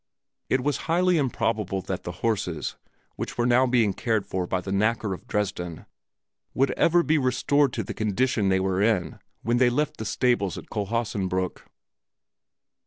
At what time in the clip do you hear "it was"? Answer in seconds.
0.49-0.77